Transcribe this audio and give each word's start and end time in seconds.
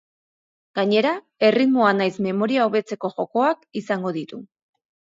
Gainera, 0.79 1.11
erritmoa 1.51 1.93
nahiz 1.99 2.15
memoria 2.31 2.67
hobetzeko 2.71 3.15
jokoak 3.23 3.65
izango 3.85 4.19
ditu. 4.21 4.47